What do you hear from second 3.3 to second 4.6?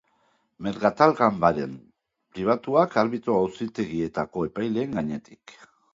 auzitegietako